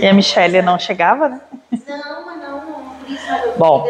[0.00, 1.40] E a Michelle não chegava, né?
[1.86, 3.86] Não, mas não, isso Bom.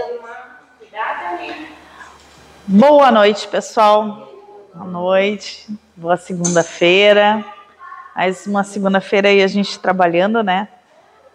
[2.66, 4.28] Boa noite, pessoal.
[4.74, 5.68] Boa noite.
[5.94, 7.44] Boa segunda-feira.
[8.16, 10.66] Mais uma segunda-feira aí a gente trabalhando, né?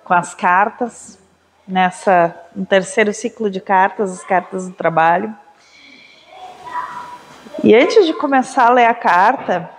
[0.03, 1.17] Com as cartas.
[1.65, 5.33] Nessa, no terceiro ciclo de cartas, as cartas do trabalho.
[7.63, 9.69] E antes de começar a ler a carta,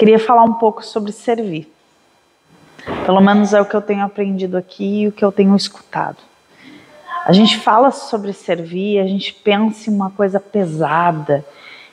[0.00, 1.70] queria falar um pouco sobre servir.
[3.04, 6.16] Pelo menos é o que eu tenho aprendido aqui e o que eu tenho escutado.
[7.26, 11.44] A gente fala sobre servir, a gente pensa em uma coisa pesada,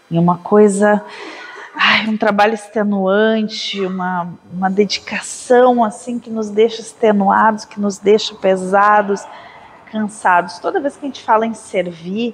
[0.09, 1.03] em uma coisa,
[1.75, 8.33] ai, um trabalho extenuante, uma, uma dedicação assim que nos deixa extenuados, que nos deixa
[8.35, 9.27] pesados,
[9.91, 10.59] cansados.
[10.59, 12.33] Toda vez que a gente fala em servir,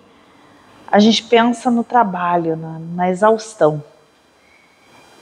[0.88, 3.84] a gente pensa no trabalho, na, na exaustão.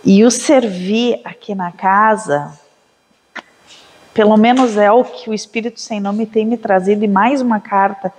[0.04, 2.60] E o servir aqui na casa,
[4.14, 7.60] pelo menos é o que o Espírito Sem Nome tem me trazido, e mais uma
[7.60, 8.12] carta,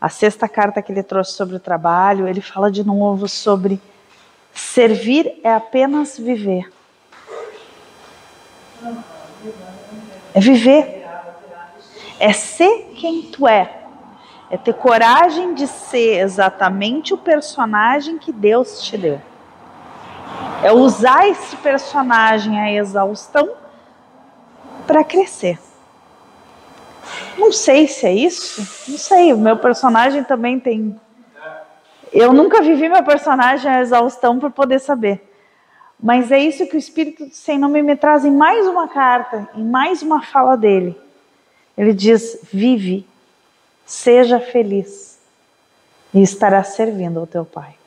[0.00, 3.80] a sexta carta que ele trouxe sobre o trabalho, ele fala de novo sobre
[4.52, 6.68] servir é apenas viver.
[10.34, 11.06] É viver.
[12.18, 13.82] É ser quem tu é.
[14.50, 19.20] É ter coragem de ser exatamente o personagem que Deus te deu.
[20.64, 23.50] É usar esse personagem à exaustão
[24.86, 25.58] para crescer.
[27.36, 28.90] Não sei se é isso.
[28.90, 29.34] Não sei.
[29.34, 30.98] O meu personagem também tem.
[32.10, 35.30] Eu nunca vivi meu personagem à exaustão para poder saber.
[36.00, 39.64] Mas é isso que o Espírito Sem Nome me traz em mais uma carta, em
[39.64, 40.98] mais uma fala dele.
[41.76, 43.06] Ele diz: vive,
[43.84, 45.18] seja feliz
[46.14, 47.83] e estará servindo ao teu Pai.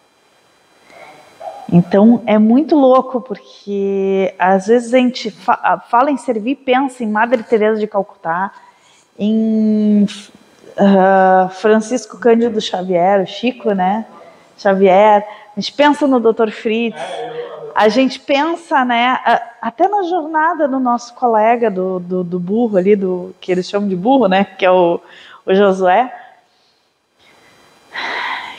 [1.71, 5.31] Então é muito louco porque às vezes a gente
[5.89, 8.51] fala em servir, pensa em Madre Teresa de Calcutá,
[9.19, 10.05] em
[10.77, 14.05] uh, Francisco Cândido Xavier, o Chico, né?
[14.57, 15.27] Xavier.
[15.55, 16.51] A gente pensa no Dr.
[16.51, 16.99] Fritz.
[17.75, 19.19] A gente pensa, né?
[19.61, 23.89] Até na jornada do nosso colega do, do, do burro ali, do que eles chamam
[23.89, 24.45] de burro, né?
[24.45, 24.99] Que é o,
[25.45, 26.11] o Josué.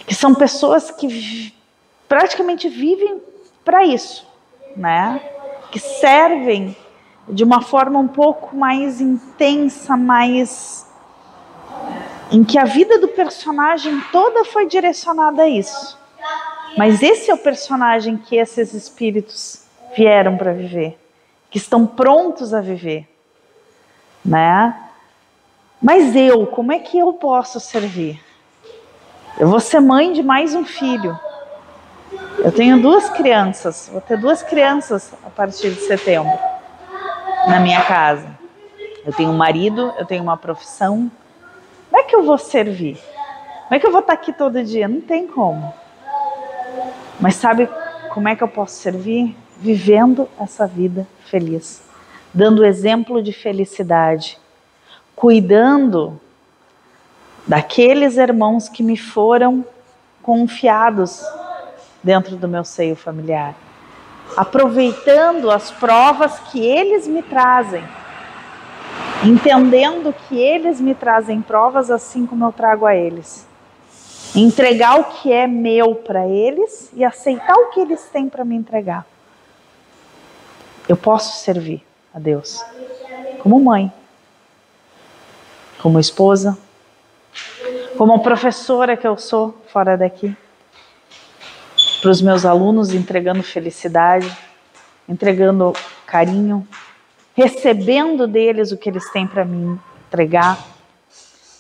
[0.07, 1.53] Que são pessoas que
[2.09, 3.23] praticamente vivem
[3.65, 4.27] para isso,
[4.75, 5.21] né?
[5.71, 6.77] Que servem
[7.29, 10.87] de uma forma um pouco mais intensa, mais
[12.31, 15.99] em que a vida do personagem toda foi direcionada a isso.
[16.77, 19.65] Mas esse é o personagem que esses espíritos
[19.97, 20.99] vieram para viver,
[21.51, 23.09] que estão prontos a viver,
[24.25, 24.89] né?
[25.81, 28.21] Mas eu, como é que eu posso servir?
[29.39, 31.19] Eu vou ser mãe de mais um filho.
[32.39, 36.39] Eu tenho duas crianças, vou ter duas crianças a partir de setembro
[37.49, 38.29] na minha casa.
[39.05, 41.11] Eu tenho um marido, eu tenho uma profissão.
[41.91, 42.97] Como é que eu vou servir?
[43.65, 44.87] Como é que eu vou estar aqui todo dia?
[44.87, 45.75] Não tem como.
[47.19, 47.69] Mas sabe
[48.11, 49.37] como é que eu posso servir?
[49.57, 51.83] Vivendo essa vida feliz,
[52.33, 54.39] dando exemplo de felicidade,
[55.17, 56.21] cuidando
[57.45, 59.65] daqueles irmãos que me foram
[60.23, 61.25] confiados
[62.09, 63.55] dentro do meu seio familiar,
[64.35, 67.85] aproveitando as provas que eles me trazem,
[69.23, 73.47] entendendo que eles me trazem provas assim como eu trago a eles.
[74.35, 78.57] Entregar o que é meu para eles e aceitar o que eles têm para me
[78.57, 79.05] entregar.
[80.89, 82.65] Eu posso servir a Deus
[83.43, 83.93] como mãe,
[85.83, 86.57] como esposa,
[87.99, 90.35] como professora que eu sou fora daqui
[92.01, 94.31] para os meus alunos, entregando felicidade,
[95.09, 95.73] entregando
[96.07, 96.67] carinho,
[97.35, 100.59] recebendo deles o que eles têm para me entregar.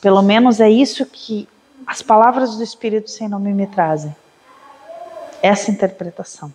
[0.00, 1.48] Pelo menos é isso que
[1.86, 4.14] as palavras do Espírito sem nome me trazem.
[5.42, 6.52] Essa interpretação.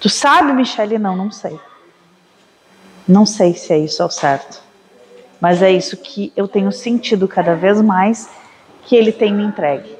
[0.00, 0.98] Tu sabe, Michele?
[0.98, 1.58] Não, não sei.
[3.06, 4.62] Não sei se é isso ao certo.
[5.40, 8.28] Mas é isso que eu tenho sentido cada vez mais
[8.84, 9.98] que ele tem me entregue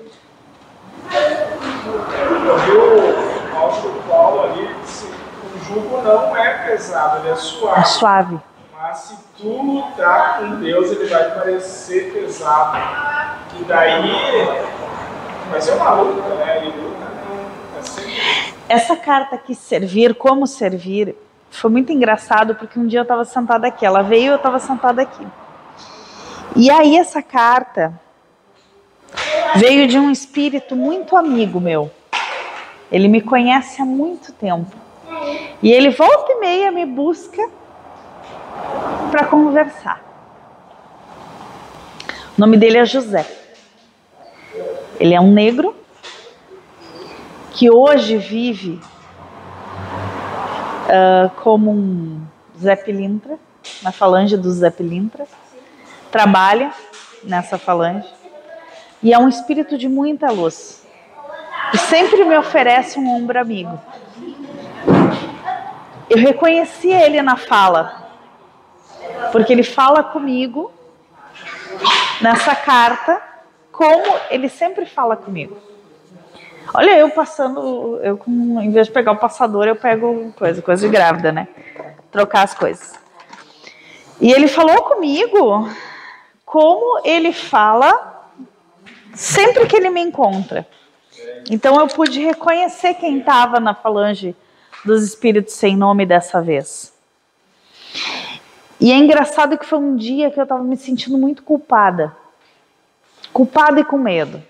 [2.48, 7.80] o apóstolo Paulo ali disse, o jugo não é pesado, ele é suave.
[7.80, 8.40] É suave.
[8.80, 12.78] Mas se tu lutar com Deus, ele vai parecer pesado.
[13.58, 14.12] E daí
[15.50, 16.64] vai ser uma luta, né?
[16.64, 18.54] E luta não é sempre...
[18.68, 21.16] Essa carta aqui, servir, como servir,
[21.50, 24.58] foi muito engraçado porque um dia eu estava sentada aqui, ela veio e eu estava
[24.58, 25.26] sentada aqui.
[26.54, 27.98] E aí essa carta
[29.56, 31.90] veio de um espírito muito amigo meu.
[32.90, 34.87] Ele me conhece há muito tempo.
[35.62, 37.48] E ele volta e meia me busca
[39.10, 40.02] para conversar.
[42.36, 43.26] O nome dele é José.
[45.00, 45.74] Ele é um negro
[47.52, 48.80] que hoje vive
[50.88, 52.22] uh, como um
[52.60, 53.38] Zé Pilintra,
[53.82, 55.26] na falange do Zé Pilintra,
[56.10, 56.72] trabalha
[57.24, 58.08] nessa falange
[59.02, 60.86] e é um espírito de muita luz.
[61.72, 63.78] E sempre me oferece um ombro amigo.
[66.10, 68.08] Eu reconheci ele na fala,
[69.30, 70.72] porque ele fala comigo
[72.20, 73.20] nessa carta,
[73.70, 75.56] como ele sempre fala comigo.
[76.74, 80.86] Olha, eu passando, eu com, em vez de pegar o passador, eu pego coisa, coisa
[80.86, 81.48] de grávida, né?
[82.10, 82.94] Trocar as coisas.
[84.20, 85.68] E ele falou comigo
[86.44, 88.26] como ele fala
[89.14, 90.66] sempre que ele me encontra.
[91.50, 94.34] Então eu pude reconhecer quem estava na falange
[94.84, 96.92] dos espíritos sem nome dessa vez.
[98.80, 102.16] E é engraçado que foi um dia que eu estava me sentindo muito culpada.
[103.32, 104.42] Culpada e com medo.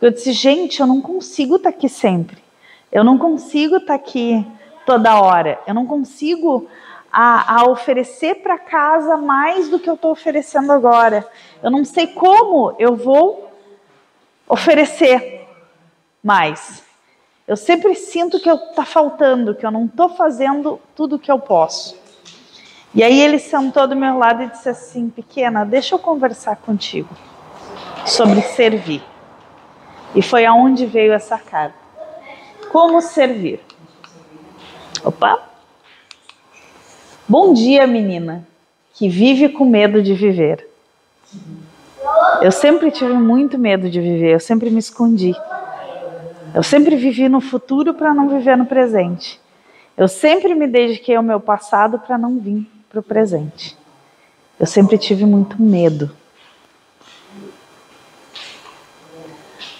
[0.00, 2.42] Eu disse, gente, eu não consigo estar tá aqui sempre.
[2.90, 4.46] Eu não consigo estar tá aqui
[4.86, 5.60] toda hora.
[5.66, 6.66] Eu não consigo
[7.12, 11.28] a, a oferecer para casa mais do que eu estou oferecendo agora.
[11.62, 13.52] Eu não sei como eu vou
[14.48, 15.46] oferecer
[16.22, 16.82] mais.
[17.50, 21.40] Eu sempre sinto que está faltando, que eu não estou fazendo tudo o que eu
[21.40, 21.96] posso.
[22.94, 27.08] E aí ele sentou do meu lado e disse assim: Pequena, deixa eu conversar contigo
[28.06, 29.02] sobre servir.
[30.14, 31.74] E foi aonde veio essa carta.
[32.70, 33.60] Como servir?
[35.02, 35.42] Opa!
[37.28, 38.46] Bom dia, menina,
[38.94, 40.68] que vive com medo de viver.
[42.42, 45.34] Eu sempre tive muito medo de viver, eu sempre me escondi.
[46.54, 49.40] Eu sempre vivi no futuro para não viver no presente.
[49.96, 53.76] Eu sempre me dediquei ao meu passado para não vir para o presente.
[54.58, 56.10] Eu sempre tive muito medo.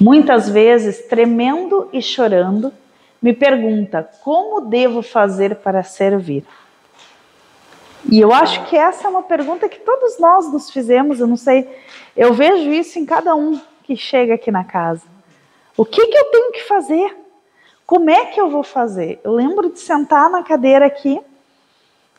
[0.00, 2.72] Muitas vezes, tremendo e chorando,
[3.20, 6.44] me pergunta como devo fazer para servir.
[8.10, 11.36] E eu acho que essa é uma pergunta que todos nós nos fizemos, eu não
[11.36, 11.68] sei,
[12.16, 15.02] eu vejo isso em cada um que chega aqui na casa.
[15.80, 17.16] O que, que eu tenho que fazer?
[17.86, 19.18] Como é que eu vou fazer?
[19.24, 21.18] Eu lembro de sentar na cadeira aqui,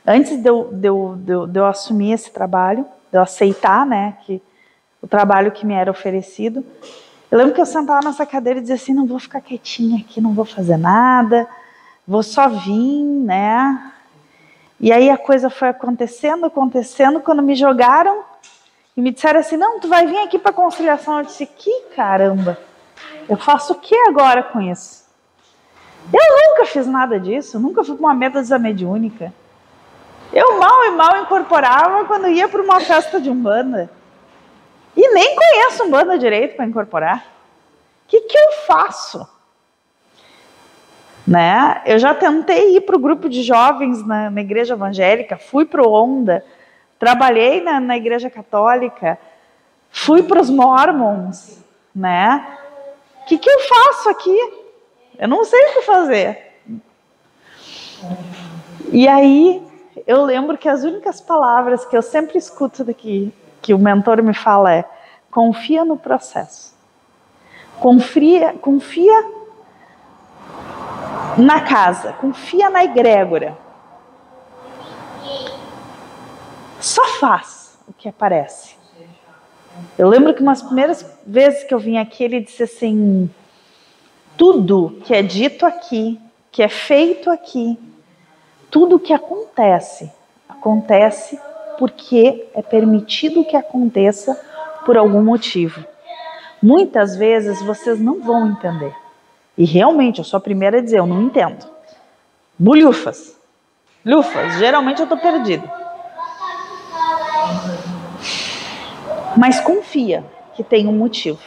[0.03, 3.85] antes de eu, de eu, de eu, de eu assumir esse trabalho, de eu aceitar
[3.85, 4.41] né, que,
[4.99, 6.65] o trabalho que me era oferecido.
[7.29, 10.19] Eu lembro que eu sentava nessa cadeira e dizia assim: não vou ficar quietinha aqui,
[10.19, 11.47] não vou fazer nada,
[12.07, 13.93] vou só vir, né?
[14.79, 18.23] E aí a coisa foi acontecendo, acontecendo, quando me jogaram
[18.97, 21.19] e me disseram assim: não, tu vai vir aqui para conciliação.
[21.19, 22.57] Eu disse: que caramba,
[23.31, 25.05] eu faço o que agora com isso?
[26.11, 29.33] Eu nunca fiz nada disso, nunca fui para uma mesa mediúnica.
[30.33, 33.89] Eu mal e mal incorporava quando ia para uma festa de umbanda.
[34.97, 37.19] E nem conheço umbanda direito para incorporar.
[37.19, 39.25] O que, que eu faço?
[41.25, 41.81] Né?
[41.85, 45.81] Eu já tentei ir para o grupo de jovens na, na igreja evangélica, fui para
[45.81, 46.43] o Onda,
[46.99, 49.17] trabalhei na, na igreja católica,
[49.89, 51.63] fui para os mormons,
[51.95, 52.57] né?
[53.21, 54.53] O que, que eu faço aqui?
[55.17, 56.51] Eu não sei o que fazer.
[58.91, 59.61] E aí
[60.07, 64.33] eu lembro que as únicas palavras que eu sempre escuto daqui, que o mentor me
[64.33, 64.85] fala é:
[65.29, 66.75] confia no processo.
[67.79, 69.25] Confia, confia
[71.37, 73.57] na casa, confia na egrégora.
[76.79, 78.80] Só faz o que aparece.
[79.97, 83.29] Eu lembro que umas primeiras vezes que eu vim aqui, ele disse assim:
[84.37, 86.19] tudo que é dito aqui,
[86.51, 87.77] que é feito aqui,
[88.69, 90.11] tudo que acontece,
[90.47, 91.39] acontece
[91.77, 94.39] porque é permitido que aconteça
[94.85, 95.83] por algum motivo.
[96.61, 98.95] Muitas vezes vocês não vão entender.
[99.57, 101.65] E realmente, eu sou a primeira a dizer, eu não entendo.
[102.57, 103.35] Bulhufas.
[104.05, 105.67] Lufas, geralmente eu estou perdido.
[109.37, 110.23] Mas confia
[110.55, 111.41] que tem um motivo.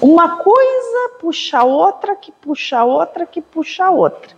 [0.00, 4.34] Uma coisa puxa outra, que puxa outra, que puxa outra.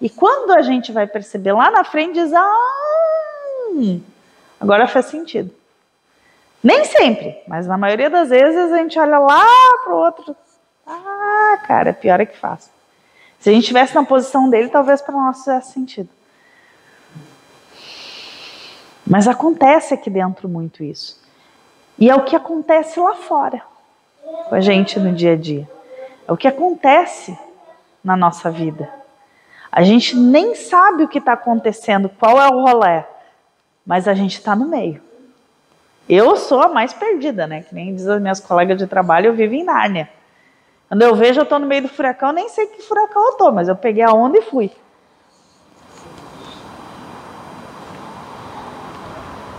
[0.00, 2.54] E quando a gente vai perceber lá na frente, diz: ah,
[4.60, 5.50] agora faz sentido.
[6.62, 9.44] Nem sempre, mas na maioria das vezes a gente olha lá
[9.84, 10.36] para o outro.
[10.86, 12.70] Ah, cara, pior é que faz.
[13.38, 16.08] Se a gente estivesse na posição dele, talvez para nós fizesse sentido.
[19.06, 21.22] Mas acontece aqui dentro muito isso.
[21.98, 23.62] E é o que acontece lá fora
[24.48, 25.68] com a gente no dia a dia.
[26.26, 27.38] É o que acontece
[28.02, 28.88] na nossa vida.
[29.70, 33.06] A gente nem sabe o que está acontecendo, qual é o rolé,
[33.84, 35.02] mas a gente está no meio.
[36.08, 37.62] Eu sou a mais perdida, né?
[37.62, 40.08] Que nem diz as minhas colegas de trabalho, eu vivo em Nárnia.
[40.88, 43.52] Quando eu vejo, eu estou no meio do furacão, nem sei que furacão eu estou,
[43.52, 44.70] mas eu peguei a onda e fui.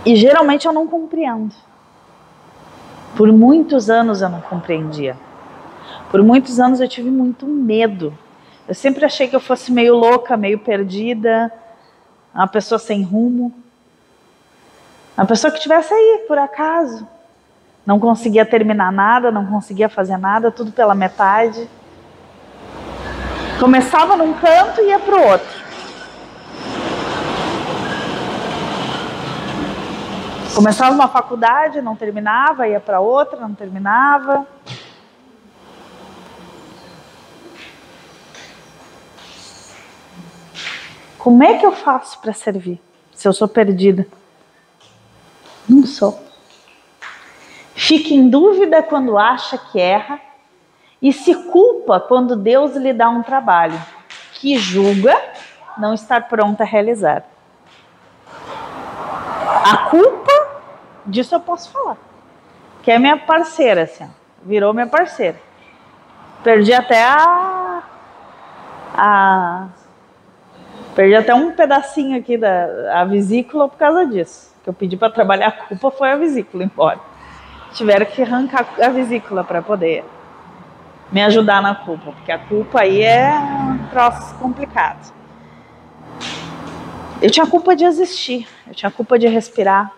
[0.06, 1.52] E geralmente eu não compreendo.
[3.16, 5.16] Por muitos anos eu não compreendia.
[6.12, 8.16] Por muitos anos eu tive muito medo.
[8.68, 11.52] Eu sempre achei que eu fosse meio louca, meio perdida,
[12.32, 13.52] uma pessoa sem rumo.
[15.18, 17.08] Uma pessoa que tivesse aí, por acaso.
[17.84, 21.68] Não conseguia terminar nada, não conseguia fazer nada, tudo pela metade.
[23.58, 25.65] Começava num canto e ia para o outro.
[30.56, 34.46] Começava uma faculdade, não terminava, ia para outra, não terminava.
[41.18, 42.80] Como é que eu faço para servir
[43.12, 44.06] se eu sou perdida?
[45.68, 46.18] Não sou.
[47.74, 50.18] Fica em dúvida quando acha que erra
[51.02, 53.78] e se culpa quando Deus lhe dá um trabalho
[54.32, 55.14] que julga
[55.76, 57.24] não estar pronta a realizar.
[59.62, 60.15] A culpa
[61.06, 61.96] disso eu posso falar.
[62.82, 64.08] Que é minha parceira, assim,
[64.42, 65.38] virou minha parceira.
[66.42, 67.82] Perdi até a,
[68.94, 69.66] a
[70.94, 74.54] perdi até um pedacinho aqui da a vesícula por causa disso.
[74.62, 77.00] Que eu pedi para trabalhar a culpa foi a vesícula embora.
[77.72, 80.04] Tiveram que arrancar a vesícula para poder
[81.10, 85.12] me ajudar na culpa, porque a culpa aí é um troço complicado.
[87.20, 89.92] Eu tinha culpa de existir, eu tinha culpa de respirar,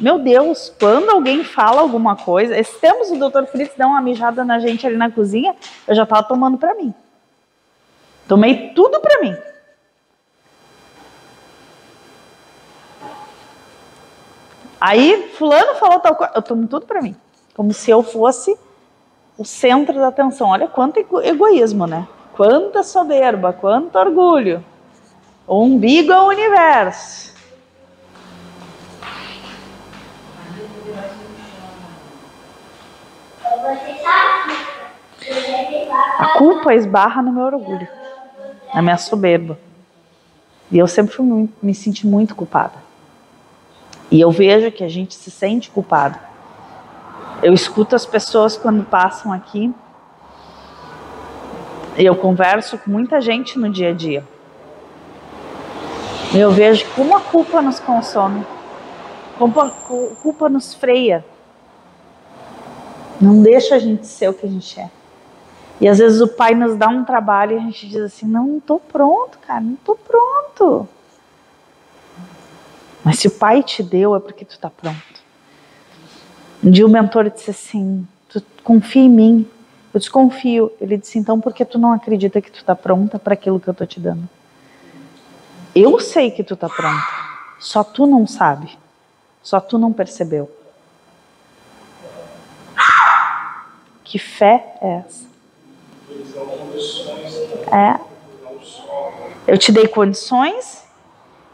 [0.00, 3.44] meu Deus, quando alguém fala alguma coisa, esse tempos o Dr.
[3.44, 5.54] Fritz dá uma mijada na gente ali na cozinha,
[5.86, 6.94] eu já tava tomando para mim.
[8.26, 9.36] Tomei tudo para mim.
[14.80, 17.14] Aí fulano falou tal coisa, eu tomo tudo para mim,
[17.54, 18.56] como se eu fosse
[19.36, 20.48] o centro da atenção.
[20.48, 22.08] Olha quanto egoísmo, né?
[22.34, 24.64] Quanta soberba, quanto orgulho.
[25.46, 27.29] O umbigo é o universo.
[36.18, 37.88] A culpa esbarra no meu orgulho,
[38.74, 39.58] na minha soberba.
[40.70, 42.74] E eu sempre fui me senti muito culpada.
[44.10, 46.18] E eu vejo que a gente se sente culpado.
[47.42, 49.72] Eu escuto as pessoas quando passam aqui.
[51.96, 54.24] Eu converso com muita gente no dia a dia.
[56.32, 58.46] Eu vejo como a culpa nos consome,
[59.36, 59.68] como a
[60.22, 61.24] culpa nos freia,
[63.20, 64.90] não deixa a gente ser o que a gente é.
[65.80, 68.46] E às vezes o pai nos dá um trabalho e a gente diz assim: não,
[68.46, 70.88] não estou pronto, cara, não estou pronto.
[73.02, 75.20] Mas se o pai te deu, é porque tu está pronto.
[76.62, 79.48] Um dia o mentor disse assim: tu confia em mim.
[79.92, 80.70] Eu desconfio.
[80.80, 83.68] Ele disse: então por que tu não acredita que tu está pronta para aquilo que
[83.68, 84.28] eu estou te dando?
[85.74, 87.06] Eu sei que tu está pronta.
[87.58, 88.78] Só tu não sabe.
[89.42, 90.50] Só tu não percebeu.
[94.10, 95.24] Que fé é essa?
[97.72, 98.00] É.
[99.46, 100.84] Eu te dei condições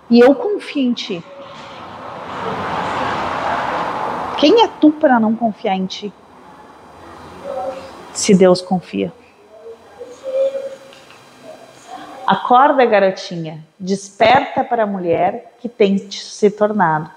[0.08, 1.22] e eu confio em ti.
[4.38, 6.10] Quem é tu para não confiar em ti?
[8.14, 9.12] Se Deus confia.
[12.26, 17.10] Acorda, garotinha, desperta para a mulher que tem se tornado.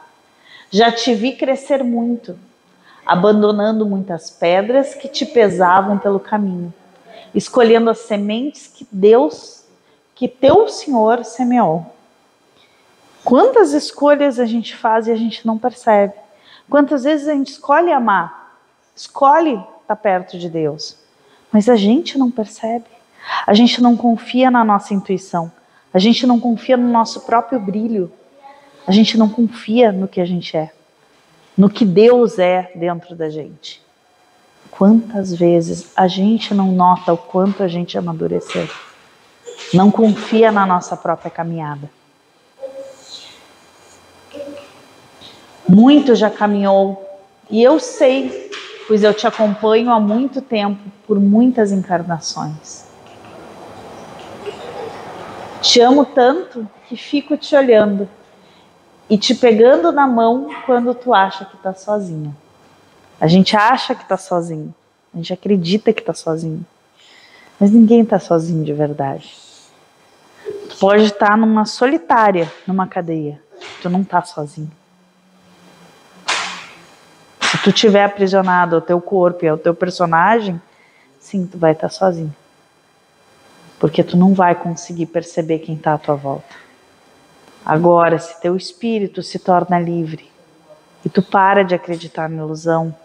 [0.69, 2.37] Já te vi crescer muito
[3.09, 6.71] abandonando muitas pedras que te pesavam pelo caminho,
[7.33, 9.63] escolhendo as sementes que Deus,
[10.13, 11.87] que teu Senhor semeou.
[13.23, 16.13] Quantas escolhas a gente faz e a gente não percebe?
[16.69, 18.55] Quantas vezes a gente escolhe amar,
[18.95, 20.95] escolhe estar perto de Deus,
[21.51, 22.85] mas a gente não percebe.
[23.47, 25.51] A gente não confia na nossa intuição.
[25.91, 28.11] A gente não confia no nosso próprio brilho.
[28.85, 30.71] A gente não confia no que a gente é
[31.59, 33.81] no que Deus é dentro da gente.
[34.71, 38.65] Quantas vezes a gente não nota o quanto a gente amadureceu?
[39.73, 41.91] Não confia na nossa própria caminhada.
[45.67, 47.05] Muito já caminhou
[47.51, 48.49] e eu sei,
[48.87, 52.85] pois eu te acompanho há muito tempo, por muitas encarnações.
[55.61, 58.07] Te amo tanto que fico te olhando
[59.09, 62.35] e te pegando na mão quando tu acha que tá sozinha.
[63.19, 64.73] A gente acha que tá sozinho.
[65.13, 66.65] A gente acredita que tá sozinho.
[67.59, 69.35] Mas ninguém está sozinho de verdade.
[70.69, 73.41] Tu pode estar numa solitária, numa cadeia.
[73.81, 74.71] Tu não está sozinho.
[77.41, 80.61] Se tu tiver aprisionado ao teu corpo e ao teu personagem,
[81.19, 82.33] sim, tu vai estar sozinho.
[83.79, 86.68] Porque tu não vai conseguir perceber quem está à tua volta.
[87.69, 90.27] Agora, se teu espírito se torna livre
[91.05, 92.95] e tu para de acreditar na ilusão,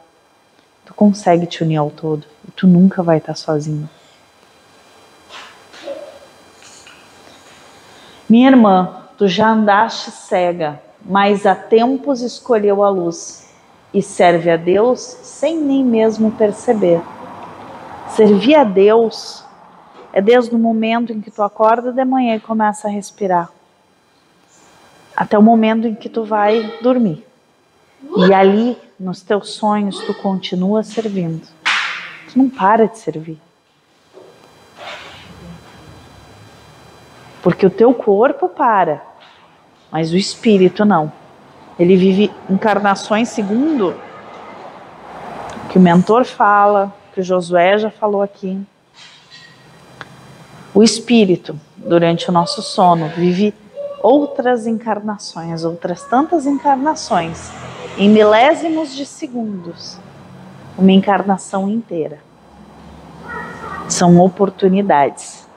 [0.87, 3.87] tu consegue te unir ao todo e tu nunca vai estar sozinho.
[8.27, 13.55] Minha irmã, tu já andaste cega, mas há tempos escolheu a luz
[13.93, 17.03] e serve a Deus sem nem mesmo perceber.
[18.09, 19.45] Servir a Deus
[20.11, 23.51] é desde o momento em que tu acorda de manhã e começa a respirar,
[25.17, 27.25] até o momento em que tu vai dormir.
[28.17, 31.47] E ali, nos teus sonhos, tu continua servindo.
[32.31, 33.39] Tu não para de servir.
[37.43, 39.03] Porque o teu corpo para,
[39.91, 41.13] mas o espírito não.
[41.79, 43.95] Ele vive encarnações segundo
[45.71, 48.61] que o mentor fala, que o Josué já falou aqui.
[50.73, 53.53] O espírito, durante o nosso sono, vive
[54.05, 57.51] outras encarnações, outras tantas encarnações,
[57.97, 59.99] em milésimos de segundos,
[60.77, 62.19] uma encarnação inteira.
[63.89, 65.49] São oportunidades.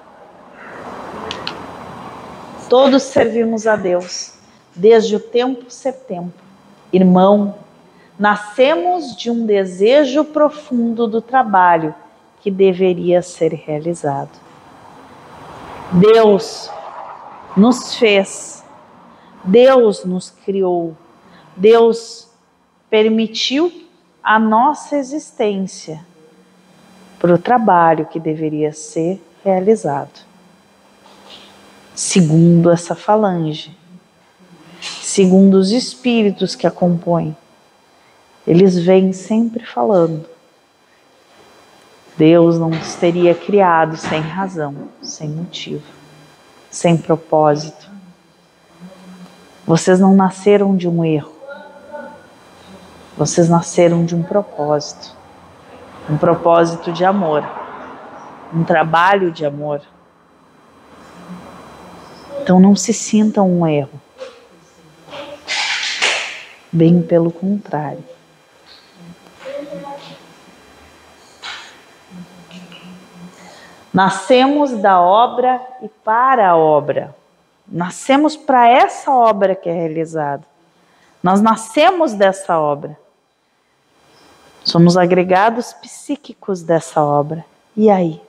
[2.70, 4.36] Todos servimos a Deus,
[4.74, 6.42] desde o tempo ser tempo.
[6.94, 7.56] Irmão,
[8.18, 11.94] nascemos de um desejo profundo do trabalho
[12.40, 14.40] que deveria ser realizado.
[15.92, 16.72] Deus
[17.58, 18.64] nos fez,
[19.44, 20.96] Deus nos criou,
[21.56, 22.30] Deus
[22.90, 23.72] permitiu
[24.24, 26.06] a nossa existência
[27.20, 30.28] para o trabalho que deveria ser realizado
[31.98, 33.76] segundo essa falange,
[34.80, 37.36] segundo os espíritos que a compõem.
[38.46, 40.24] Eles vêm sempre falando.
[42.16, 45.84] Deus não os teria criado sem razão, sem motivo,
[46.70, 47.90] sem propósito.
[49.66, 51.34] Vocês não nasceram de um erro.
[53.18, 55.16] Vocês nasceram de um propósito.
[56.10, 57.44] Um propósito de amor.
[58.54, 59.82] Um trabalho de amor
[62.48, 64.00] então não se sinta um erro.
[66.72, 68.02] Bem pelo contrário.
[73.94, 77.16] Nascemos da obra e para a obra.
[77.68, 80.44] Nascemos para essa obra que é realizada.
[81.22, 82.98] Nós nascemos dessa obra.
[84.64, 87.46] Somos agregados psíquicos dessa obra.
[87.76, 88.22] E aí?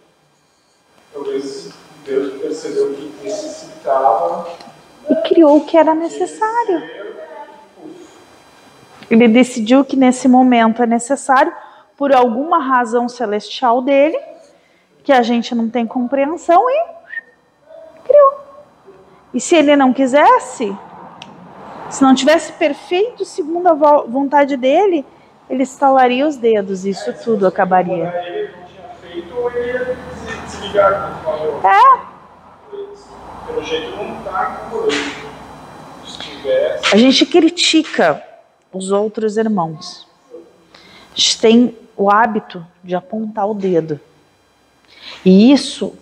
[1.12, 1.72] Talvez
[2.04, 4.48] Deus percebeu que necessitava.
[5.10, 6.82] E criou o que era necessário.
[9.10, 11.52] Ele decidiu que nesse momento é necessário,
[11.96, 14.18] por alguma razão celestial dele,
[15.08, 16.86] que a gente não tem compreensão, e
[18.04, 18.40] criou.
[19.32, 20.76] E se ele não quisesse,
[21.88, 25.06] se não tivesse perfeito segundo a vontade dele,
[25.48, 28.04] ele estalaria os dedos e isso tudo acabaria.
[28.04, 28.50] É.
[36.92, 38.22] A gente critica
[38.70, 40.06] os outros irmãos.
[40.34, 43.98] A gente tem o hábito de apontar o dedo.
[45.24, 45.94] E isso,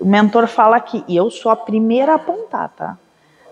[0.00, 2.98] o mentor fala aqui, e eu sou a primeira a apontar, tá?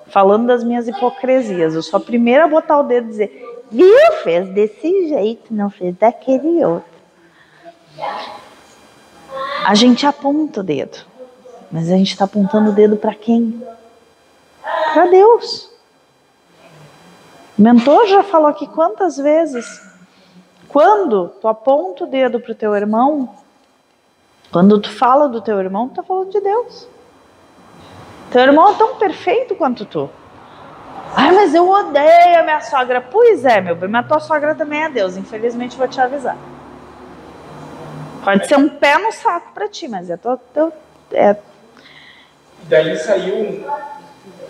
[0.08, 4.12] Falando das minhas hipocrisias, eu sou a primeira a botar o dedo e dizer, viu,
[4.22, 6.90] fez desse jeito, não fez daquele outro.
[9.64, 11.10] A gente aponta o dedo.
[11.70, 13.62] Mas a gente está apontando o dedo para quem?
[14.92, 15.70] Para Deus.
[17.56, 19.80] O mentor já falou aqui quantas vezes.
[20.68, 23.28] Quando tu aponta o dedo para o teu irmão,
[24.50, 26.88] quando tu fala do teu irmão, tu está falando de Deus.
[28.30, 30.08] Teu irmão é tão perfeito quanto tu.
[31.14, 33.00] Ai, mas eu odeio a minha sogra.
[33.00, 35.16] Pois é, meu bem, mas tua sogra também é Deus.
[35.16, 36.36] Infelizmente, vou te avisar.
[38.24, 40.72] Pode ser um pé no saco para ti, mas é, tua, teu,
[41.12, 41.36] é
[42.70, 43.64] daí saiu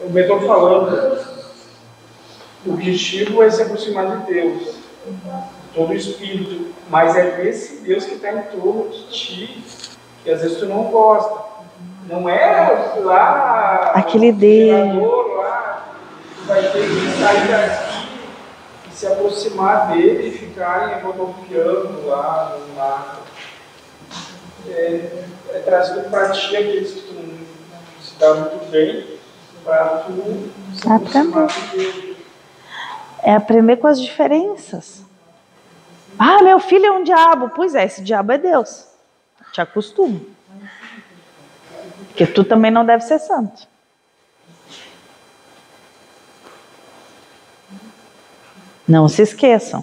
[0.02, 1.18] o mentor falando,
[2.66, 4.76] o objetivo é se aproximar de Deus,
[5.74, 9.64] todo Espírito, mas é esse Deus que está em torno de ti,
[10.22, 11.50] que às vezes tu não gosta.
[12.08, 15.94] Não é lá aquele Deus lá,
[16.34, 18.08] tu vai ter que sair daqui
[18.90, 23.20] e se aproximar dele e ficar rodopiando lá no mar.
[24.68, 27.38] é, é trazido para ti aqueles que tu não
[28.02, 29.06] se dá muito bem,
[29.64, 32.16] para tu se aproximar de Deus.
[33.22, 35.04] É aprender com as diferenças.
[36.22, 37.48] Ah, meu filho é um diabo.
[37.48, 38.86] Pois é, esse diabo é Deus.
[39.54, 40.20] Te acostuma.
[42.08, 43.66] Porque tu também não deve ser santo.
[48.86, 49.82] Não se esqueçam.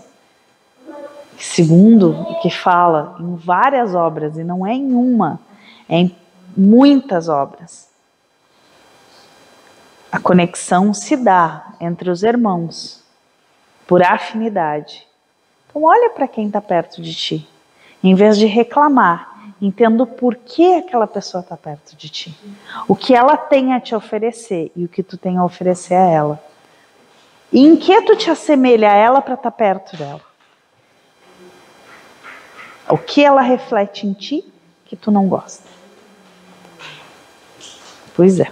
[1.39, 5.39] Segundo o que fala em várias obras, e não é em uma,
[5.89, 6.15] é em
[6.55, 7.89] muitas obras.
[10.11, 13.03] A conexão se dá entre os irmãos
[13.87, 15.06] por afinidade.
[15.77, 17.47] Então, olha para quem está perto de ti.
[18.03, 22.35] Em vez de reclamar, entenda por que aquela pessoa está perto de ti.
[22.87, 26.09] O que ela tem a te oferecer e o que tu tem a oferecer a
[26.09, 26.43] ela.
[27.51, 30.21] E em que tu te assemelha a ela para estar tá perto dela?
[32.89, 34.51] O que ela reflete em ti
[34.83, 35.69] que tu não gosta?
[38.15, 38.51] Pois é.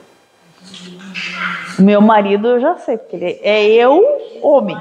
[1.79, 3.99] Meu marido eu já sei, porque ele é eu,
[4.43, 4.77] homem.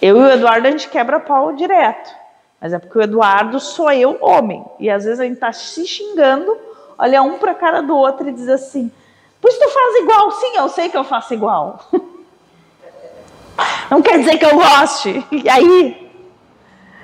[0.00, 2.10] Eu e o Eduardo a gente quebra pau direto.
[2.60, 4.64] Mas é porque o Eduardo sou eu, homem.
[4.78, 6.56] E às vezes a gente tá se xingando,
[6.98, 8.90] olha um pra cara do outro e diz assim:
[9.40, 10.30] Pois tu faz igual.
[10.32, 11.80] Sim, eu sei que eu faço igual.
[13.90, 15.26] Não quer dizer que eu goste.
[15.32, 16.10] E aí?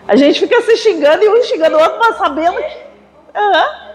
[0.07, 2.87] A gente fica se xingando e um xingando o outro, mas sabendo que.
[3.37, 3.87] Uhum.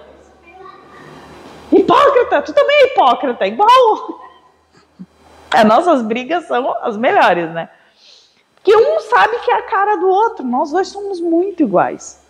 [1.71, 4.19] Hipócrita, tu também é hipócrita, igual.
[5.49, 7.69] As nossas brigas são as melhores, né?
[8.63, 12.21] Que um sabe que é a cara do outro, nós dois somos muito iguais.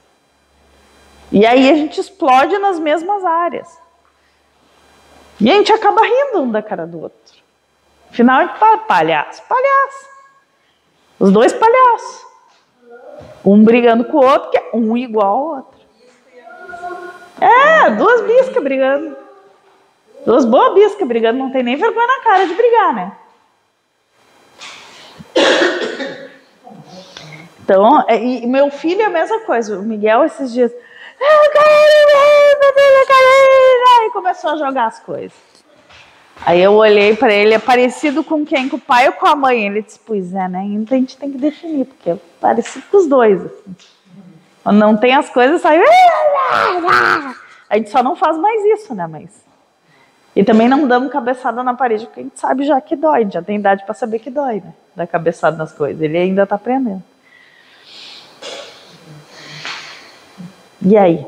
[1.31, 3.79] E aí a gente explode nas mesmas áreas.
[5.39, 7.41] E a gente acaba rindo um da cara do outro.
[8.09, 10.09] Afinal, a gente fala palhaço, palhaço.
[11.19, 12.25] Os dois palhaços.
[13.43, 15.81] Um brigando com o outro, que é um igual ao outro.
[17.39, 19.17] É, duas biscas brigando.
[20.25, 23.17] Duas boas biscas brigando, não tem nem vergonha na cara de brigar, né?
[27.63, 29.79] Então, é, e meu filho é a mesma coisa.
[29.79, 30.71] O Miguel, esses dias.
[30.71, 32.67] Eu quero ver,
[34.05, 35.51] E começou a jogar as coisas.
[36.43, 38.67] Aí eu olhei para ele, é parecido com quem?
[38.67, 39.67] Com o pai ou com a mãe?
[39.67, 40.63] Ele disse, pois é, né?
[40.63, 43.39] Então a gente tem que definir, porque é parecido com os dois.
[43.45, 43.75] Assim.
[44.63, 45.79] Quando não tem as coisas, sai.
[47.69, 49.05] A gente só não faz mais isso, né?
[49.05, 49.45] Mas.
[50.35, 53.41] E também não damos cabeçada na parede, porque a gente sabe já que dói, já
[53.41, 54.73] tem idade para saber que dói, né?
[54.95, 56.01] Dar cabeçada nas coisas.
[56.01, 57.03] Ele ainda está aprendendo.
[60.83, 61.25] E aí?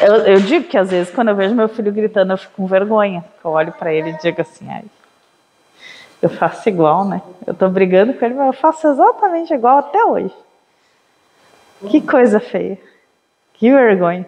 [0.00, 2.66] Eu, eu, digo que às vezes quando eu vejo meu filho gritando eu fico com
[2.66, 3.22] vergonha.
[3.44, 4.84] Eu olho para ele e digo assim, ai,
[6.22, 7.20] eu faço igual, né?
[7.46, 10.34] Eu tô brigando com ele, mas eu faço exatamente igual até hoje.
[11.90, 12.78] Que coisa feia.
[13.54, 14.26] Que vergonha.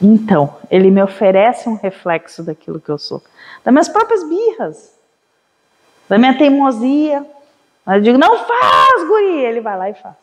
[0.00, 3.22] Então, ele me oferece um reflexo daquilo que eu sou.
[3.64, 4.94] Das minhas próprias birras.
[6.08, 7.26] Da minha teimosia,
[7.86, 9.44] mas eu digo, não faz, guri.
[9.44, 10.16] Ele vai lá e faz.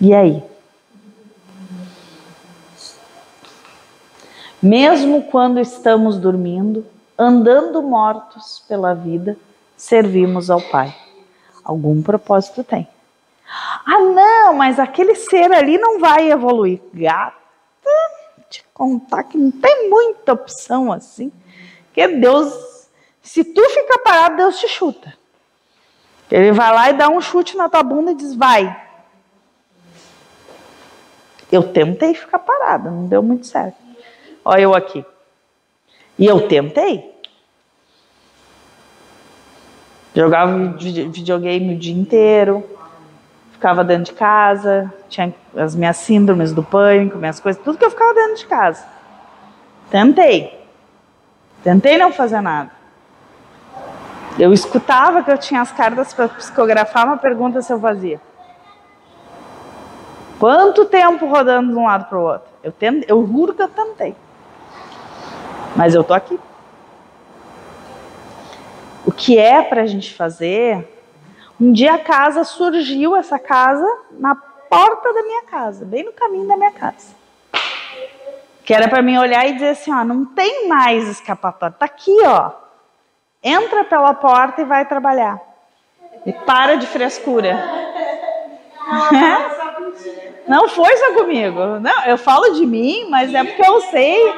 [0.00, 0.42] E aí?
[4.62, 6.86] Mesmo quando estamos dormindo,
[7.18, 9.36] andando mortos pela vida,
[9.76, 10.96] servimos ao Pai.
[11.62, 12.88] Algum propósito tem.
[13.84, 16.80] Ah, não, mas aquele ser ali não vai evoluir.
[16.94, 17.36] Gata,
[18.48, 21.30] te contar que não tem muita opção assim.
[21.92, 22.71] Que Deus
[23.22, 25.14] se tu ficar parado, Deus te chuta.
[26.30, 28.80] Ele vai lá e dá um chute na tua bunda e diz: vai.
[31.50, 33.76] Eu tentei ficar parada, não deu muito certo.
[34.44, 35.04] Olha eu aqui.
[36.18, 37.12] E eu tentei.
[40.14, 42.68] Jogava videogame o dia inteiro,
[43.52, 47.90] ficava dentro de casa, tinha as minhas síndromes do pânico, minhas coisas, tudo que eu
[47.90, 48.86] ficava dentro de casa.
[49.90, 50.66] Tentei.
[51.62, 52.81] Tentei não fazer nada.
[54.38, 58.20] Eu escutava que eu tinha as cartas para psicografar, uma pergunta se eu fazia.
[60.38, 62.48] Quanto tempo rodando de um lado para o outro?
[62.62, 64.16] Eu, tento, eu juro que eu tentei.
[65.76, 66.40] Mas eu tô aqui.
[69.04, 70.88] O que é para a gente fazer?
[71.60, 76.48] Um dia a casa surgiu, essa casa, na porta da minha casa, bem no caminho
[76.48, 77.14] da minha casa.
[78.64, 82.16] Que era para mim olhar e dizer assim: ó, não tem mais escapatória, tá aqui,
[82.24, 82.61] ó
[83.42, 85.40] entra pela porta e vai trabalhar.
[86.24, 87.58] E para de frescura.
[90.46, 91.80] Não foi só comigo.
[91.80, 94.32] Não, eu falo de mim, mas é porque eu sei.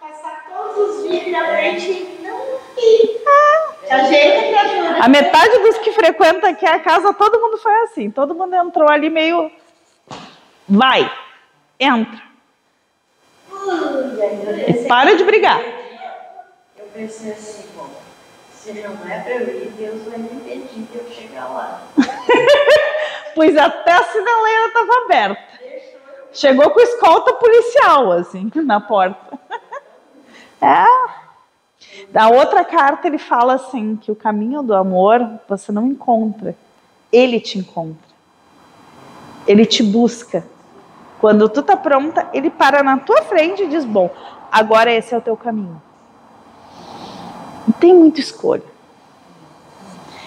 [0.00, 2.54] Passar todos os na frente não.
[5.00, 8.10] A metade dos que frequentam aqui a casa, todo mundo foi assim.
[8.10, 9.50] Todo mundo entrou ali meio.
[10.68, 11.10] Vai,
[11.78, 12.22] entra.
[14.68, 15.60] E para de brigar.
[16.76, 17.88] Eu pensei assim, bom,
[18.64, 21.82] se não é pra eu ir, Deus vai me impedir de eu chegar lá.
[23.34, 25.60] Pois até a sinaleira estava aberta.
[26.32, 29.38] Chegou com escolta policial, assim, na porta.
[30.62, 30.84] É.
[32.10, 36.56] Da outra carta ele fala assim que o caminho do amor você não encontra,
[37.12, 38.14] ele te encontra.
[39.46, 40.42] Ele te busca.
[41.20, 44.08] Quando tu tá pronta, ele para na tua frente e diz: "Bom,
[44.50, 45.82] agora esse é o teu caminho".
[47.66, 48.62] Não tem muita escolha.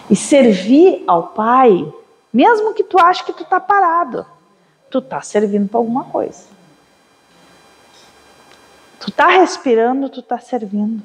[0.10, 1.92] E servir ao Pai,
[2.34, 4.26] mesmo que tu ache que tu tá parado,
[4.90, 6.46] tu tá servindo para alguma coisa.
[9.00, 11.04] Tu tá respirando, tu tá servindo.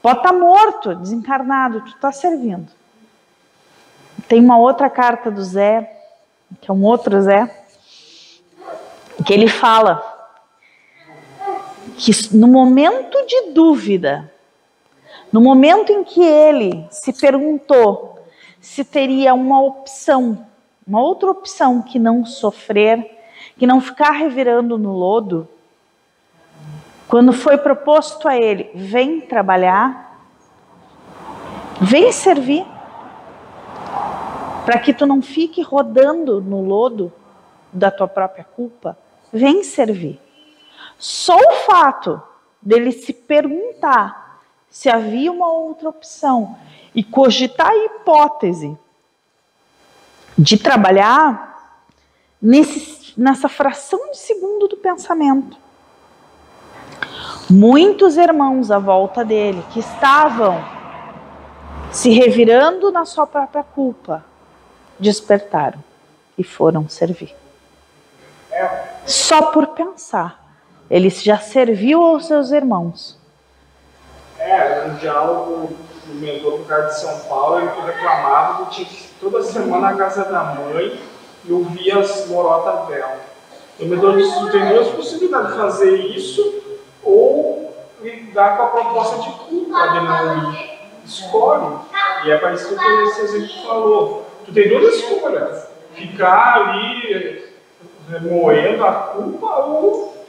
[0.00, 2.70] Pode estar tá morto, desencarnado, tu está servindo.
[4.28, 5.90] Tem uma outra carta do Zé,
[6.60, 7.64] que é um outro Zé,
[9.24, 10.02] que ele fala
[11.96, 14.32] que no momento de dúvida,
[15.32, 18.18] no momento em que ele se perguntou
[18.60, 20.46] se teria uma opção,
[20.86, 23.18] uma outra opção que não sofrer,
[23.56, 25.48] que não ficar revirando no lodo,
[27.06, 30.20] quando foi proposto a ele, vem trabalhar,
[31.80, 32.66] vem servir,
[34.64, 37.10] para que tu não fique rodando no lodo
[37.72, 38.98] da tua própria culpa,
[39.32, 40.20] vem servir.
[40.98, 42.20] Só o fato
[42.60, 44.27] dele se perguntar
[44.70, 46.56] se havia uma outra opção
[46.94, 48.76] e cogitar a hipótese
[50.36, 51.76] de trabalhar
[52.40, 55.56] nesse, nessa fração de segundo do pensamento
[57.50, 60.62] muitos irmãos à volta dele que estavam
[61.90, 64.24] se revirando na sua própria culpa,
[64.98, 65.82] despertaram
[66.36, 67.34] e foram servir.
[69.06, 70.46] Só por pensar.
[70.90, 73.17] Ele já serviu aos seus irmãos.
[74.38, 75.70] É, um diálogo
[76.06, 79.96] do mentor do cara de São Paulo, ele reclamava que tinha que toda semana na
[79.96, 81.00] casa da mãe
[81.44, 83.18] e ouvia as morotas dela.
[83.80, 86.62] O mentor disse, tem duas possibilidades de fazer isso
[87.02, 90.78] ou lidar com a proposta de culpa de não ir.
[91.04, 91.78] Escolhe.
[92.24, 94.26] E é para isso que esse exemplo falou.
[94.44, 95.68] Tu tem duas escolhas.
[95.94, 97.54] Ficar ali
[98.10, 100.26] remoendo a culpa ou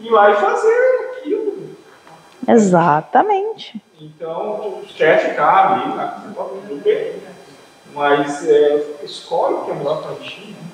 [0.00, 1.07] ir lá e fazer.
[2.48, 3.82] Exatamente.
[4.00, 7.16] Então, quer ficar ali na culpa, tudo bem.
[7.92, 10.46] Mas é, escolhe o que é melhor para ti.
[10.46, 10.68] Né?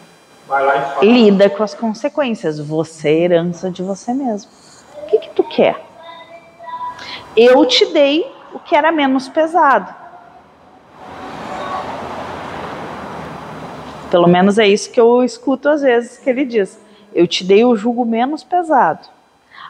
[0.47, 1.01] Vai lá e faz.
[1.03, 2.61] Lida com as consequências.
[2.61, 4.51] Você é herança de você mesmo.
[5.03, 5.83] O que, que tu quer?
[7.37, 9.93] Eu te dei o que era menos pesado.
[14.11, 16.79] Pelo menos é isso que eu escuto às vezes que ele diz.
[17.13, 19.09] Eu te dei o jugo menos pesado.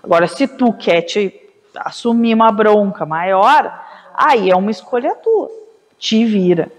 [0.03, 1.44] Agora, se tu quer te
[1.77, 3.85] assumir uma bronca maior,
[4.15, 5.51] aí é uma escolha tua.
[5.99, 6.71] Te vira.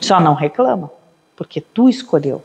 [0.00, 0.90] Só não reclama,
[1.36, 2.42] porque tu escolheu.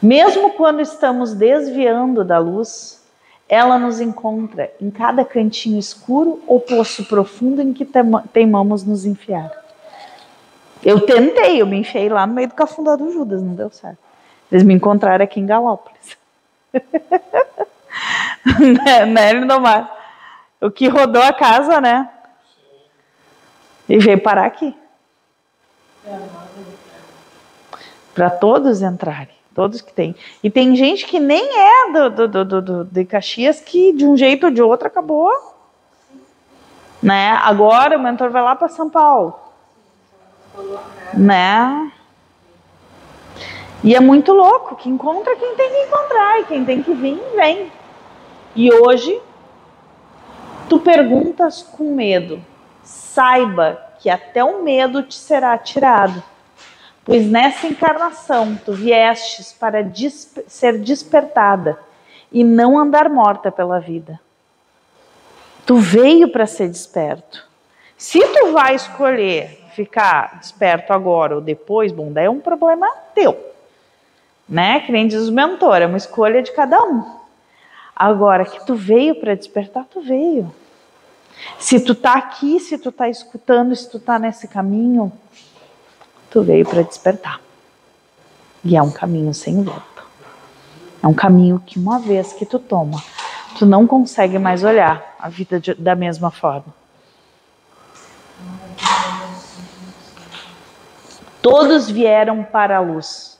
[0.00, 3.02] Mesmo quando estamos desviando da luz,
[3.48, 7.88] ela nos encontra em cada cantinho escuro ou poço profundo em que
[8.32, 9.50] teimamos nos enfiar.
[10.82, 13.98] Eu tentei, eu me enfiei lá no meio do cafundó do Judas, não deu certo.
[14.52, 16.18] Eles me encontraram aqui em Galópolis.
[18.84, 19.90] né, né, Lindomar?
[20.60, 22.08] O que rodou a casa, né?
[23.88, 24.74] E veio parar aqui.
[28.14, 29.34] Para todos entrarem.
[29.54, 30.16] Todos que tem.
[30.42, 34.16] E tem gente que nem é do, do, do, do, de Caxias que de um
[34.16, 35.30] jeito ou de outro acabou.
[37.00, 37.30] Né?
[37.42, 39.38] Agora o mentor vai lá para São Paulo.
[41.12, 41.92] Né?
[43.84, 47.22] E é muito louco que encontra quem tem que encontrar e quem tem que vir,
[47.36, 47.70] vem.
[48.56, 49.20] E hoje,
[50.68, 52.42] tu perguntas com medo.
[52.82, 56.20] Saiba que até o medo te será tirado
[57.04, 61.78] pois nessa encarnação tu viestes para desp ser despertada
[62.32, 64.18] e não andar morta pela vida.
[65.66, 67.46] Tu veio para ser desperto.
[67.96, 73.53] Se tu vai escolher ficar desperto agora ou depois, bom, daí é um problema teu.
[74.48, 74.80] Né?
[74.80, 77.04] Que nem diz o mentor, é uma escolha de cada um.
[77.94, 80.52] Agora que tu veio para despertar, tu veio.
[81.58, 85.12] Se tu tá aqui, se tu tá escutando, se tu tá nesse caminho,
[86.30, 87.40] tu veio para despertar.
[88.64, 90.02] E é um caminho sem volta.
[91.02, 93.02] É um caminho que uma vez que tu toma,
[93.58, 96.74] tu não consegue mais olhar a vida de, da mesma forma.
[101.42, 103.33] Todos vieram para a luz,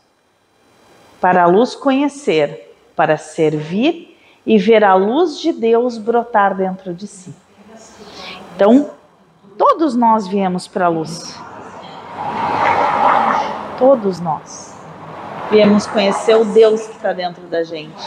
[1.24, 7.06] para a luz conhecer, para servir e ver a luz de Deus brotar dentro de
[7.06, 7.34] si.
[8.54, 8.90] Então,
[9.56, 11.34] todos nós viemos para a luz.
[13.78, 14.78] Todos nós
[15.50, 18.04] viemos conhecer o Deus que está dentro da gente.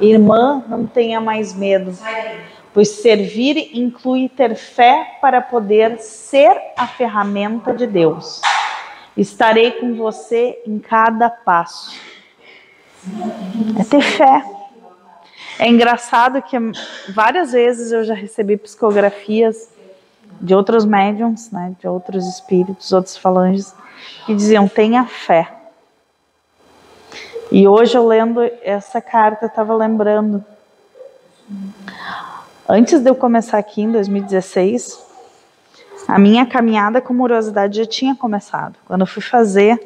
[0.00, 1.96] Irmã, não tenha mais medo,
[2.74, 8.42] pois servir inclui ter fé para poder ser a ferramenta de Deus.
[9.16, 12.09] Estarei com você em cada passo.
[13.78, 14.44] É ter fé.
[15.58, 16.56] É engraçado que
[17.12, 19.68] várias vezes eu já recebi psicografias
[20.40, 23.74] de outros médiums, né, de outros espíritos, outros falanges,
[24.24, 25.52] que diziam: tenha fé.
[27.52, 30.44] E hoje eu lendo essa carta, eu estava lembrando.
[32.68, 35.04] Antes de eu começar aqui em 2016,
[36.06, 38.76] a minha caminhada com morosidade já tinha começado.
[38.86, 39.80] Quando eu fui fazer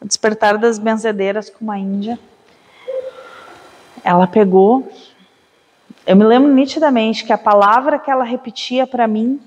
[0.00, 2.18] o despertar das benzedeiras com uma índia,
[4.04, 4.86] ela pegou.
[6.06, 9.40] Eu me lembro nitidamente que a palavra que ela repetia para mim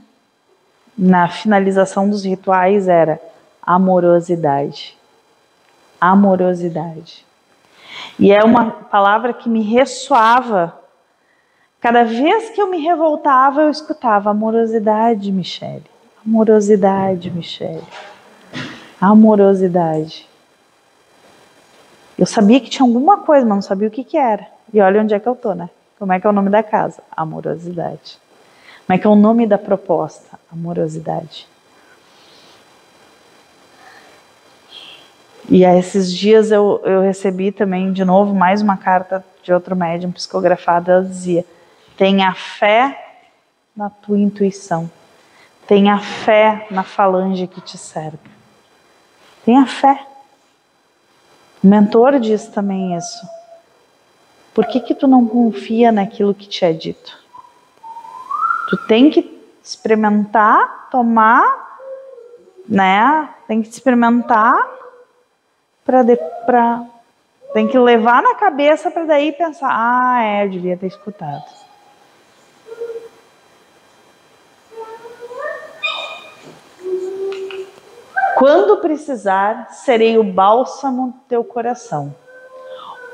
[0.97, 3.21] na finalização dos rituais era
[3.61, 4.97] amorosidade.
[6.01, 7.25] Amorosidade.
[8.19, 10.79] E é uma palavra que me ressoava.
[11.79, 15.85] Cada vez que eu me revoltava, eu escutava amorosidade, Michele.
[16.25, 17.83] Amorosidade, Michele.
[18.99, 20.26] Amorosidade.
[22.17, 24.47] Eu sabia que tinha alguma coisa, mas não sabia o que, que era.
[24.73, 25.69] E olha onde é que eu tô, né?
[25.99, 27.01] Como é que é o nome da casa?
[27.15, 28.17] Amorosidade.
[28.85, 30.39] Como é que é o nome da proposta?
[30.51, 31.47] Amorosidade.
[35.49, 39.75] E a esses dias eu, eu recebi também, de novo, mais uma carta de outro
[39.75, 40.91] médium psicografada.
[40.91, 41.45] Ela dizia:
[41.95, 43.21] tenha fé
[43.75, 44.89] na tua intuição.
[45.67, 48.29] Tenha fé na falange que te cerca.
[49.45, 49.99] Tenha fé.
[51.63, 53.27] O mentor diz também isso.
[54.53, 57.17] Por que, que tu não confia naquilo que te é dito?
[58.69, 61.79] Tu tem que experimentar, tomar,
[62.67, 63.29] né?
[63.47, 64.53] Tem que experimentar
[65.85, 66.03] para
[66.45, 66.85] para
[67.53, 71.43] tem que levar na cabeça para daí pensar, ah, é, eu devia ter escutado.
[78.37, 82.13] Quando precisar, serei o bálsamo do teu coração,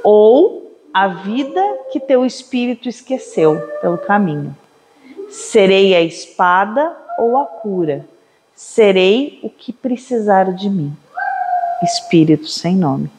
[0.03, 4.55] ou a vida que teu espírito esqueceu pelo caminho.
[5.29, 8.05] Serei a espada ou a cura,
[8.53, 10.95] serei o que precisar de mim
[11.83, 13.09] espírito sem nome.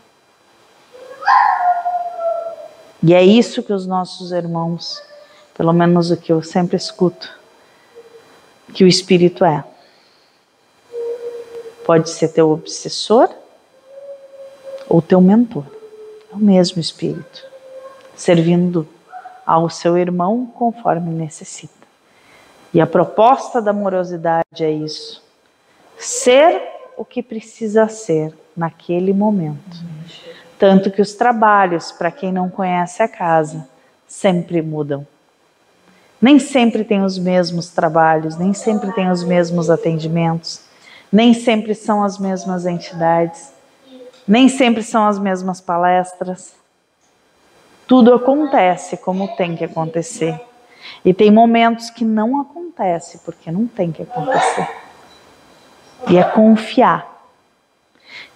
[3.03, 5.03] E é isso que os nossos irmãos,
[5.55, 7.39] pelo menos o que eu sempre escuto,
[8.73, 9.63] que o espírito é.
[11.85, 13.29] Pode ser teu obsessor
[14.89, 15.65] ou teu mentor.
[16.33, 17.47] É o mesmo espírito,
[18.17, 18.89] servindo
[19.47, 21.85] ao seu irmão conforme necessita.
[22.73, 25.23] E a proposta da amorosidade é isso:
[25.99, 26.61] ser
[26.97, 29.85] o que precisa ser naquele momento.
[30.59, 33.69] Tanto que os trabalhos, para quem não conhece a casa,
[34.07, 35.07] sempre mudam.
[36.21, 40.63] Nem sempre tem os mesmos trabalhos, nem sempre tem os mesmos atendimentos,
[41.15, 43.53] nem sempre são as mesmas entidades,
[44.27, 46.55] nem sempre são as mesmas palestras.
[47.87, 50.39] Tudo acontece como tem que acontecer.
[51.05, 54.69] E tem momentos que não acontece porque não tem que acontecer.
[56.09, 57.15] E é confiar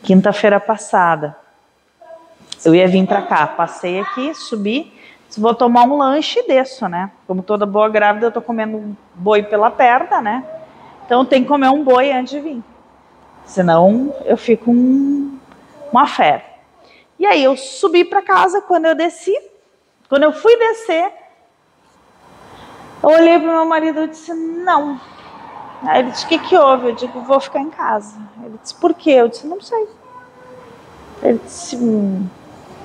[0.02, 1.36] Quinta-feira passada,
[2.64, 4.92] eu ia vir para cá, passei aqui, subi,
[5.36, 7.10] vou tomar um lanche e desço, né?
[7.26, 10.44] Como toda boa grávida, eu tô comendo boi pela perna, né?
[11.08, 12.62] Então tem que comer um boi antes de vir.
[13.46, 15.38] Senão eu fico um,
[15.90, 16.44] uma fera.
[17.18, 19.34] E aí eu subi para casa, quando eu desci,
[20.06, 21.10] quando eu fui descer,
[23.02, 25.00] eu olhei para meu marido e disse: "Não,
[25.82, 26.88] Aí ele disse: O que, que houve?
[26.88, 28.18] Eu digo: Vou ficar em casa.
[28.44, 29.10] Ele disse: Por quê?
[29.10, 29.88] Eu disse: Não sei.
[31.22, 32.28] Ele disse: hum,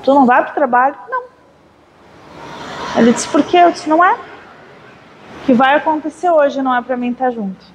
[0.04, 0.96] Tu não vai para o trabalho?
[1.10, 1.24] Não.
[2.98, 3.58] Ele disse: Por quê?
[3.58, 4.14] Eu disse: Não é.
[4.14, 7.73] O que vai acontecer hoje não é para mim estar junto.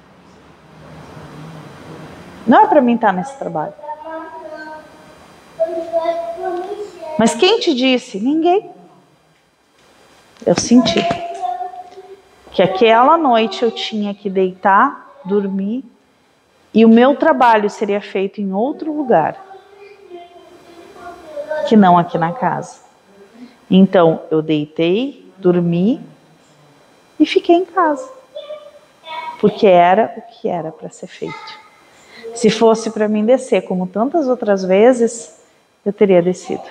[2.49, 3.75] Não é para mim estar nesse trabalho.
[7.19, 8.19] Mas quem te disse?
[8.19, 8.71] Ninguém.
[10.43, 10.99] Eu senti
[12.51, 15.85] que aquela noite eu tinha que deitar dormir
[16.73, 19.45] e o meu trabalho seria feito em outro lugar
[21.67, 22.79] que não aqui na casa.
[23.69, 26.01] Então eu deitei, dormi
[27.19, 28.11] e fiquei em casa.
[29.39, 31.58] Porque era o que era para ser feito.
[32.39, 35.41] Se fosse para mim descer, como tantas outras vezes,
[35.85, 36.63] eu teria descido.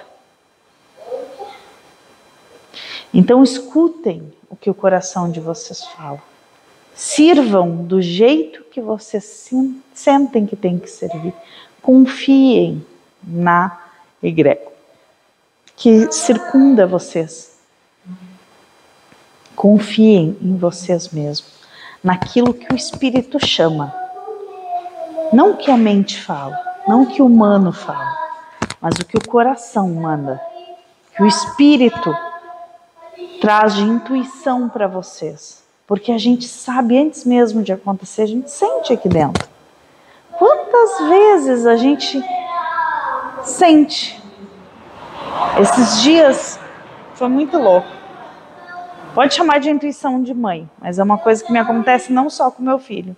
[3.12, 6.22] Então escutem o que o coração de vocês fala.
[6.94, 9.50] Sirvam do jeito que vocês
[9.92, 11.34] sentem que tem que servir.
[11.82, 12.82] Confiem
[13.22, 13.78] na
[14.22, 14.62] igreja
[15.76, 17.58] que circunda vocês.
[19.54, 21.52] Confiem em vocês mesmos,
[22.02, 24.07] naquilo que o Espírito chama.
[25.32, 28.16] Não o que a mente fala, não o que o humano fala,
[28.80, 30.40] mas o que o coração manda.
[31.14, 32.14] Que o Espírito
[33.40, 35.62] traz de intuição para vocês.
[35.86, 39.48] Porque a gente sabe antes mesmo de acontecer, a gente sente aqui dentro.
[40.38, 42.22] Quantas vezes a gente
[43.42, 44.22] sente?
[45.60, 46.58] Esses dias
[47.14, 47.88] foi muito louco.
[49.14, 52.50] Pode chamar de intuição de mãe, mas é uma coisa que me acontece não só
[52.50, 53.16] com meu filho.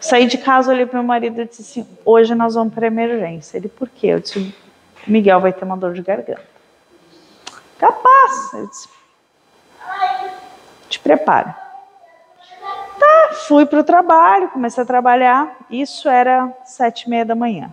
[0.00, 3.58] Saí de casa, olhei para meu marido e disse assim: hoje nós vamos para emergência.
[3.58, 4.08] Ele, por quê?
[4.08, 4.54] Eu disse:
[5.06, 6.42] Miguel vai ter uma dor de garganta.
[7.78, 8.52] Capaz.
[8.54, 8.88] Eu disse:
[10.88, 11.54] te prepara.
[12.98, 15.56] Tá, fui para o trabalho, comecei a trabalhar.
[15.70, 17.72] Isso era sete e meia da manhã.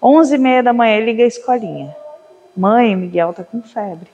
[0.00, 1.94] Onze e meia da manhã, liga a escolinha.
[2.56, 4.08] Mãe, Miguel tá com febre.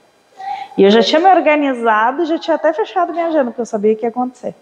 [0.77, 3.95] E eu já tinha me organizado, já tinha até fechado minha agenda, porque eu sabia
[3.95, 4.53] que ia acontecer.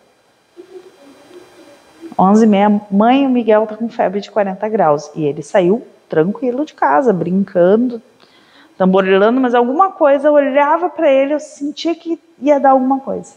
[2.17, 5.11] Onze e meia, mãe, o Miguel tá com febre de 40 graus.
[5.15, 8.01] E ele saiu tranquilo de casa, brincando,
[8.77, 13.33] tamborilando, mas alguma coisa, eu olhava para ele, eu sentia que ia dar alguma coisa.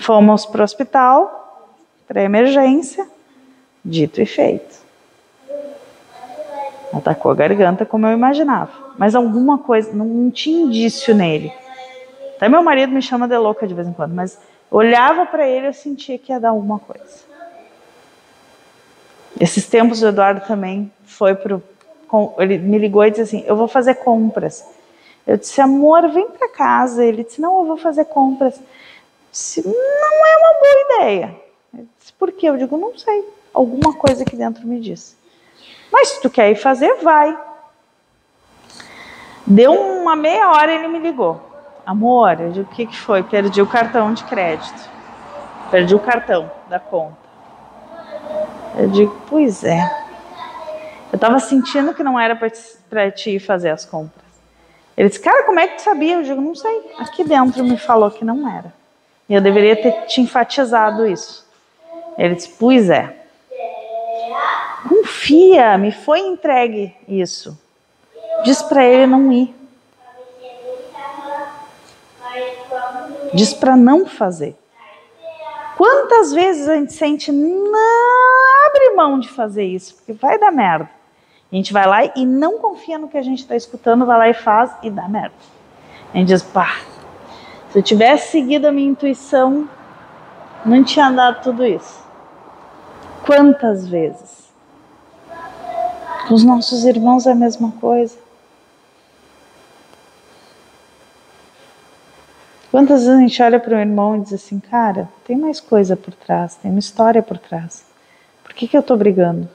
[0.00, 1.76] Fomos para o hospital,
[2.06, 3.06] para emergência,
[3.84, 4.76] dito e feito.
[6.92, 11.52] Atacou a garganta como eu imaginava, mas alguma coisa, não, não tinha indício nele.
[12.36, 14.38] Até meu marido me chama de louca de vez em quando, mas
[14.70, 17.26] olhava para ele eu sentia que ia dar alguma coisa.
[19.40, 21.62] Esses tempos o Eduardo também foi pro
[22.38, 24.64] ele me ligou e disse assim: "Eu vou fazer compras".
[25.26, 27.04] Eu disse: "Amor, vem para casa".
[27.04, 28.56] Ele disse: "Não, eu vou fazer compras".
[28.56, 28.62] Eu
[29.30, 31.36] disse: "Não é uma boa ideia".
[31.74, 32.48] Ele disse: "Por quê?".
[32.48, 33.28] Eu digo: "Não sei.
[33.52, 35.16] Alguma coisa aqui dentro me disse".
[35.92, 37.38] Mas se tu quer ir fazer, vai.
[39.46, 41.47] Deu uma meia hora ele me ligou.
[41.88, 43.22] Amor, eu digo, o que, que foi?
[43.22, 44.90] Perdi o cartão de crédito.
[45.70, 47.16] Perdi o cartão da conta.
[48.76, 49.80] Eu digo, pois é.
[51.10, 54.22] Eu estava sentindo que não era para te ir fazer as compras.
[54.98, 56.16] Ele disse, cara, como é que tu sabia?
[56.16, 56.92] Eu digo, não sei.
[56.98, 58.70] Aqui dentro me falou que não era.
[59.26, 61.48] E eu deveria ter te enfatizado isso.
[62.18, 63.16] Ele disse, pois é.
[64.86, 67.58] Confia, me foi entregue isso.
[68.44, 69.57] Diz para ele não ir.
[73.34, 74.56] Diz para não fazer.
[75.76, 80.90] Quantas vezes a gente sente, não abre mão de fazer isso, porque vai dar merda.
[81.50, 84.28] A gente vai lá e não confia no que a gente está escutando, vai lá
[84.28, 85.34] e faz e dá merda.
[86.12, 86.76] A gente diz, pá,
[87.70, 89.68] se eu tivesse seguido a minha intuição,
[90.64, 92.02] não tinha dado tudo isso.
[93.24, 94.48] Quantas vezes?
[96.26, 98.18] Com os nossos irmãos é a mesma coisa.
[102.70, 105.96] Quantas vezes a gente olha para o irmão e diz assim, cara, tem mais coisa
[105.96, 107.84] por trás, tem uma história por trás.
[108.44, 109.48] Por que, que eu estou brigando?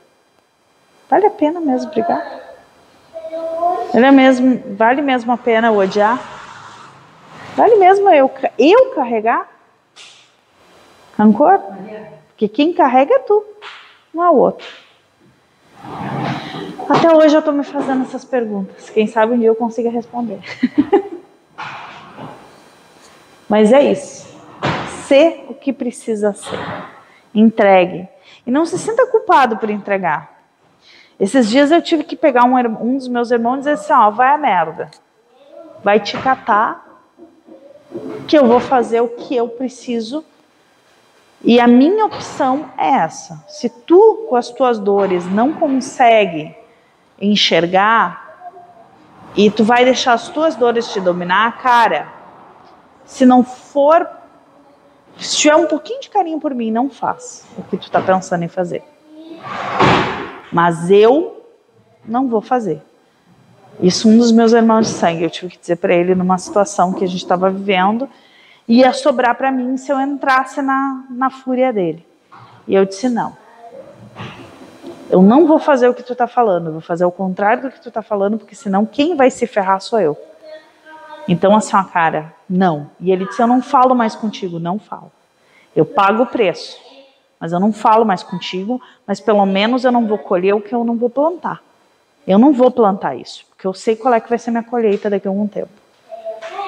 [1.09, 2.41] Vale a pena mesmo brigar?
[3.93, 6.19] Vale mesmo, vale mesmo a pena odiar?
[7.55, 9.47] Vale mesmo eu, eu carregar
[11.15, 11.59] rancor?
[12.29, 13.45] Porque quem carrega é tu,
[14.11, 14.65] não é o outro.
[16.89, 18.89] Até hoje eu estou me fazendo essas perguntas.
[18.89, 20.39] Quem sabe um dia eu consiga responder.
[23.53, 24.27] Mas é isso.
[25.05, 26.59] Ser o que precisa ser.
[27.35, 28.09] Entregue.
[28.47, 30.39] E não se sinta culpado por entregar.
[31.19, 34.09] Esses dias eu tive que pegar um, um dos meus irmãos e dizer assim: ó,
[34.09, 34.89] vai a merda.
[35.83, 36.83] Vai te catar,
[38.27, 40.25] que eu vou fazer o que eu preciso.
[41.43, 43.45] E a minha opção é essa.
[43.47, 46.57] Se tu, com as tuas dores, não consegue
[47.21, 48.49] enxergar
[49.35, 52.22] e tu vai deixar as tuas dores te dominar, cara,
[53.05, 54.07] se não for,
[55.17, 58.43] se tiver um pouquinho de carinho por mim, não faz o que tu está pensando
[58.43, 58.83] em fazer.
[60.51, 61.45] Mas eu
[62.05, 62.81] não vou fazer.
[63.79, 66.93] Isso um dos meus irmãos de sangue, eu tive que dizer para ele numa situação
[66.93, 68.07] que a gente estava vivendo,
[68.67, 72.05] ia sobrar para mim se eu entrasse na, na fúria dele.
[72.67, 73.35] E eu disse não.
[75.09, 77.71] Eu não vou fazer o que tu está falando, eu vou fazer o contrário do
[77.71, 80.17] que tu está falando, porque senão quem vai se ferrar sou eu.
[81.27, 82.89] Então, assim, ó, cara, não.
[82.99, 84.59] E ele disse: Eu não falo mais contigo.
[84.59, 85.11] Não falo.
[85.75, 86.77] Eu pago o preço,
[87.39, 88.81] mas eu não falo mais contigo.
[89.07, 91.61] Mas pelo menos eu não vou colher o que eu não vou plantar.
[92.25, 95.09] Eu não vou plantar isso, porque eu sei qual é que vai ser minha colheita
[95.09, 95.69] daqui a algum tempo.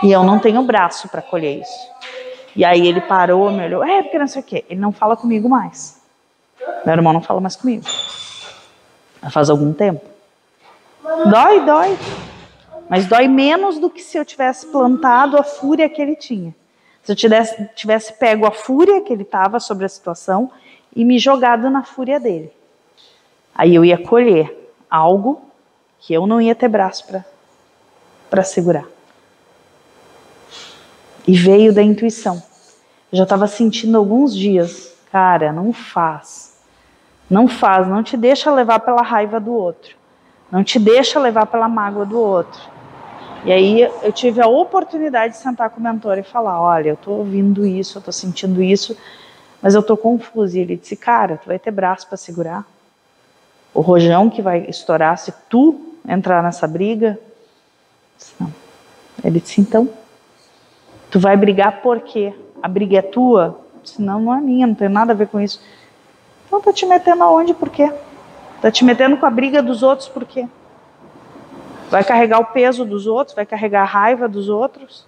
[0.03, 1.89] E eu não tenho braço para colher isso.
[2.55, 4.65] E aí ele parou, me olhou, é, porque não sei o quê.
[4.69, 6.01] Ele não fala comigo mais.
[6.85, 7.85] Meu irmão não fala mais comigo.
[9.31, 10.05] Faz algum tempo.
[11.03, 11.97] Dói, dói.
[12.89, 16.55] Mas dói menos do que se eu tivesse plantado a fúria que ele tinha.
[17.03, 20.51] Se eu tivesse, tivesse pego a fúria que ele estava sobre a situação
[20.95, 22.51] e me jogado na fúria dele.
[23.53, 25.41] Aí eu ia colher algo
[25.99, 27.05] que eu não ia ter braço
[28.29, 28.85] para segurar.
[31.27, 32.41] E veio da intuição.
[33.11, 36.55] Eu já estava sentindo alguns dias, cara, não faz.
[37.29, 39.95] Não faz, não te deixa levar pela raiva do outro.
[40.51, 42.74] Não te deixa levar pela mágoa do outro.
[43.45, 46.93] E aí eu tive a oportunidade de sentar com o mentor e falar: olha, eu
[46.95, 48.97] estou ouvindo isso, eu estou sentindo isso,
[49.61, 50.57] mas eu estou confuso.
[50.57, 52.65] E ele disse: cara, tu vai ter braço para segurar?
[53.71, 55.79] O rojão que vai estourar se tu
[56.09, 57.19] entrar nessa briga?
[58.17, 58.51] Disse, não.
[59.23, 59.87] Ele disse: então,
[61.11, 62.33] tu vai brigar por quê?
[62.63, 63.59] A briga é tua?
[63.83, 65.61] Disse, não, não é minha, não tem nada a ver com isso.
[66.47, 67.53] Então tá te metendo aonde?
[67.53, 67.93] Por quê?
[68.59, 70.47] Tá te metendo com a briga dos outros por quê?
[71.95, 75.07] Vai carregar o peso dos outros, vai carregar a raiva dos outros,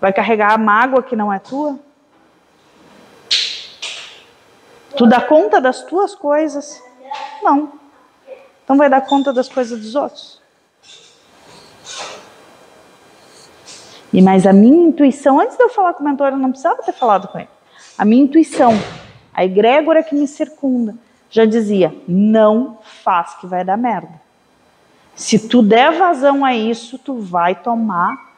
[0.00, 1.78] vai carregar a mágoa que não é tua.
[4.96, 6.82] Tu dá conta das tuas coisas?
[7.40, 7.72] Não.
[8.64, 10.42] Então vai dar conta das coisas dos outros.
[14.12, 16.82] E mas a minha intuição, antes de eu falar com o mentor, eu não precisava
[16.82, 17.48] ter falado com ele.
[17.96, 18.72] A minha intuição,
[19.32, 20.96] a egrégora que me circunda,
[21.30, 24.26] já dizia: não faz que vai dar merda.
[25.18, 28.36] Se tu der vazão a isso, tu vai tomar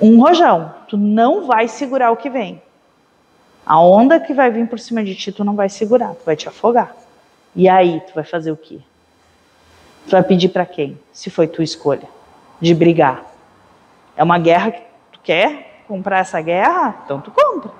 [0.00, 0.74] um rojão.
[0.88, 2.60] Tu não vai segurar o que vem.
[3.64, 6.34] A onda que vai vir por cima de ti, tu não vai segurar, tu vai
[6.34, 6.96] te afogar.
[7.54, 8.80] E aí, tu vai fazer o quê?
[10.06, 10.98] Tu vai pedir para quem?
[11.12, 12.08] Se foi tua escolha
[12.60, 13.22] de brigar.
[14.16, 14.82] É uma guerra que
[15.12, 17.02] tu quer comprar essa guerra?
[17.04, 17.70] Então tu compra.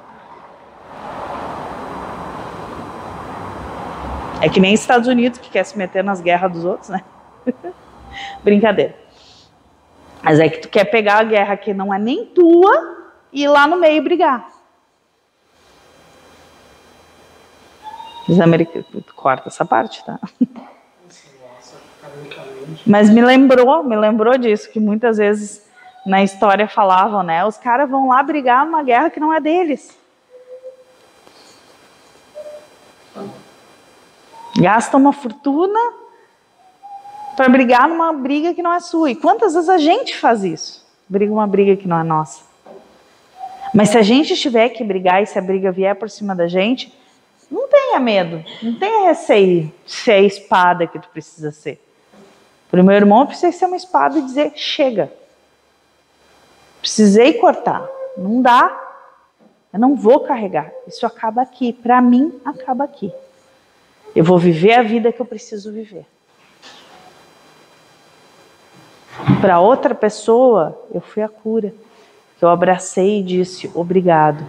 [4.40, 7.02] É que nem Estados Unidos que quer se meter nas guerras dos outros, né?
[8.42, 8.94] Brincadeira.
[10.22, 12.97] Mas é que tu quer pegar a guerra que não é nem tua
[13.32, 14.49] e ir lá no meio brigar.
[18.28, 18.86] Os americanos.
[19.14, 20.18] Corta essa parte, tá?
[22.84, 25.64] Mas me lembrou, me lembrou disso, que muitas vezes
[26.05, 27.44] na história falavam, né?
[27.44, 29.97] Os caras vão lá brigar numa guerra que não é deles.
[34.59, 35.78] Gastam uma fortuna
[37.37, 39.11] para brigar numa briga que não é sua.
[39.11, 40.84] E quantas vezes a gente faz isso?
[41.09, 42.41] Briga uma briga que não é nossa.
[43.74, 46.49] Mas se a gente tiver que brigar e se a briga vier por cima da
[46.49, 46.93] gente,
[47.51, 51.80] não tenha medo, não tenha receio de ser a espada que tu precisa ser.
[52.70, 55.12] Para o meu irmão, eu ser uma espada e dizer: chega.
[56.80, 57.87] Precisei cortar.
[58.16, 58.84] Não dá.
[59.72, 60.72] Eu não vou carregar.
[60.87, 61.72] Isso acaba aqui.
[61.72, 63.12] Para mim, acaba aqui.
[64.14, 66.07] Eu vou viver a vida que eu preciso viver.
[69.47, 71.72] Para outra pessoa, eu fui a cura.
[72.42, 74.44] Eu abracei e disse: obrigado.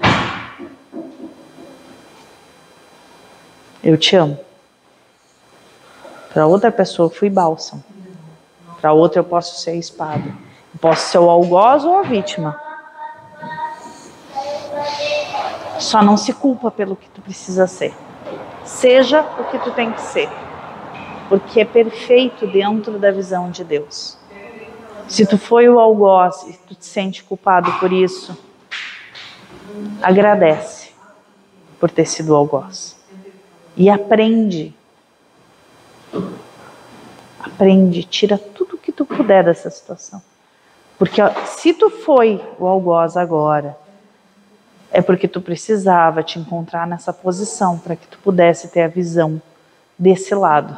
[3.84, 4.40] Eu te amo.
[6.34, 7.84] Para outra pessoa, eu fui bálsamo.
[8.82, 10.30] Para outra, eu posso ser a espada.
[10.74, 12.60] Eu posso ser o algoz ou a vítima.
[15.78, 17.94] Só não se culpa pelo que tu precisa ser.
[18.66, 20.28] Seja o que tu tem que ser.
[21.30, 24.17] Porque é perfeito dentro da visão de Deus.
[25.08, 28.38] Se tu foi o algoz e tu te sente culpado por isso,
[30.02, 30.92] agradece
[31.80, 32.96] por ter sido o algoz.
[33.76, 34.74] E aprende
[37.40, 40.22] Aprende, tira tudo que tu puder dessa situação.
[40.98, 43.78] Porque se tu foi o algoz agora,
[44.92, 49.42] é porque tu precisava te encontrar nessa posição para que tu pudesse ter a visão
[49.98, 50.78] desse lado.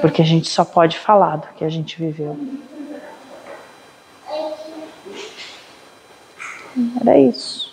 [0.00, 2.38] Porque a gente só pode falar do que a gente viveu.
[7.00, 7.69] Era isso.